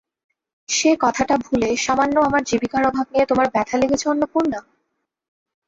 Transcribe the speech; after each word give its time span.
সে-কথাটা 0.69 1.35
ভুলে 1.45 1.69
সামান্য 1.77 2.15
আমার 2.21 2.41
জীবিকার 2.43 2.83
অভাব 2.89 3.05
নিয়ে 3.13 3.29
তোমার 3.31 3.47
ব্যথা 3.53 3.75
লেগেছে 3.81 4.05
অন্নপূর্ণা! 4.09 4.59